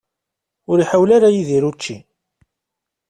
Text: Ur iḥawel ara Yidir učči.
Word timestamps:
Ur 0.69 0.77
iḥawel 0.79 1.09
ara 1.17 1.35
Yidir 1.35 1.63
učči. 1.69 1.97